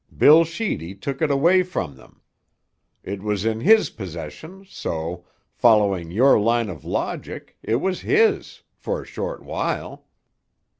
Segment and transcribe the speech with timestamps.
[0.17, 2.21] Bill Sheedy took it away from them.
[3.03, 9.05] It was in his possession, so, following your line of logic, it was his—for a
[9.05, 10.07] short while.